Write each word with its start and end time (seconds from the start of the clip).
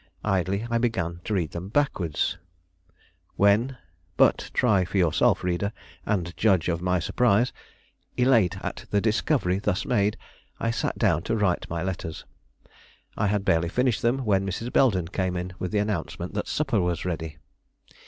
Idly 0.25 0.65
I 0.67 0.79
began 0.79 1.21
to 1.25 1.35
read 1.35 1.51
them 1.51 1.69
backward, 1.69 2.19
when 3.35 3.77
But 4.17 4.49
try 4.51 4.83
for 4.83 4.97
yourself, 4.97 5.43
reader, 5.43 5.71
and 6.07 6.35
judge 6.35 6.69
of 6.69 6.81
my 6.81 6.97
surprise! 6.97 7.53
Elate 8.17 8.57
at 8.65 8.85
the 8.89 8.99
discovery 8.99 9.59
thus 9.59 9.85
made, 9.85 10.17
I 10.59 10.71
sat 10.71 10.97
down 10.97 11.21
to 11.29 11.35
write 11.37 11.69
my 11.69 11.83
letters. 11.83 12.25
I 13.15 13.27
had 13.27 13.45
barely 13.45 13.69
finished 13.69 14.01
them, 14.01 14.25
when 14.25 14.43
Mrs. 14.43 14.73
Belden 14.73 15.07
came 15.07 15.35
in 15.37 15.53
with 15.59 15.69
the 15.69 15.77
announcement 15.77 16.33
that 16.33 16.47
supper 16.47 16.81
was 16.81 17.05
ready. 17.05 17.37